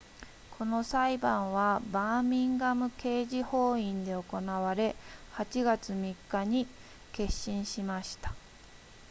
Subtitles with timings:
[0.57, 4.95] この裁判はバーミンガム刑事法院で行われ
[5.35, 6.65] 8月3日に
[7.13, 8.33] 結審しました